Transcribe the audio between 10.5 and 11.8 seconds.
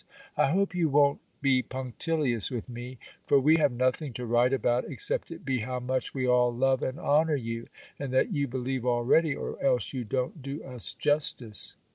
us justice.